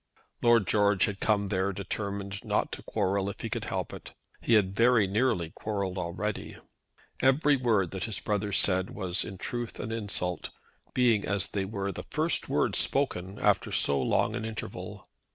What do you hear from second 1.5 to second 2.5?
determined